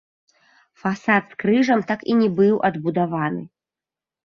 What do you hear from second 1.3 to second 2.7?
з крыжам так і не быў